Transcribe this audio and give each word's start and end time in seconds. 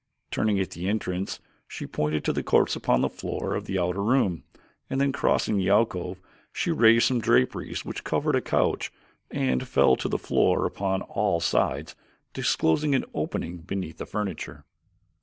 Turning 0.31 0.59
at 0.59 0.71
the 0.71 0.87
entrance 0.87 1.39
she 1.67 1.85
pointed 1.85 2.23
to 2.23 2.33
the 2.33 2.41
corpse 2.41 2.75
upon 2.75 3.01
the 3.01 3.07
floor 3.07 3.53
of 3.53 3.65
the 3.65 3.77
outer 3.77 4.01
room, 4.03 4.43
and 4.89 4.99
then 4.99 5.11
crossing 5.11 5.57
the 5.57 5.69
alcove 5.69 6.19
she 6.51 6.71
raised 6.71 7.05
some 7.05 7.21
draperies 7.21 7.85
which 7.85 8.03
covered 8.03 8.35
a 8.35 8.41
couch 8.41 8.91
and 9.29 9.67
fell 9.67 9.95
to 9.95 10.09
the 10.09 10.17
floor 10.17 10.65
upon 10.65 11.03
all 11.03 11.39
sides, 11.39 11.95
disclosing 12.33 12.95
an 12.95 13.05
opening 13.13 13.57
beneath 13.59 13.99
the 13.99 14.07
furniture. 14.07 14.65